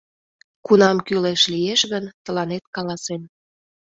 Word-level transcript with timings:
Кунам 0.65 0.97
кӱлеш 1.05 1.41
лиеш 1.53 1.81
гын, 1.91 2.05
тыланет 2.23 2.63
каласем... 2.75 3.21